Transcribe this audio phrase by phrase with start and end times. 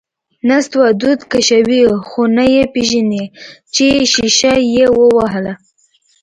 [0.49, 3.23] نستوه دود کشوي، خو نه یې پېژني
[3.75, 5.53] چې شیشه یې ووهله…